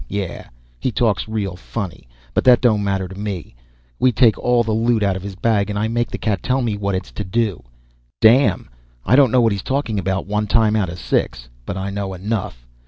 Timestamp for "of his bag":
5.15-5.69